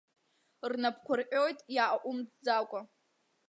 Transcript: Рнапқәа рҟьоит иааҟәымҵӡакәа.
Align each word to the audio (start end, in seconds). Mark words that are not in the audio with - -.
Рнапқәа 0.69 1.13
рҟьоит 1.19 1.59
иааҟәымҵӡакәа. 1.75 2.81